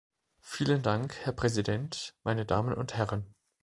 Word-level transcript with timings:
Vielen 0.39 0.81
Dank, 0.81 1.13
Herr 1.25 1.31
Präsident, 1.31 2.15
meine 2.23 2.43
Damen 2.47 2.73
und 2.73 2.95
Herren. 2.97 3.35